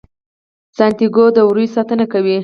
سانتیاګو 0.77 1.25
د 1.35 1.37
وریو 1.49 1.73
ساتنه 1.75 2.05
کوي. 2.13 2.37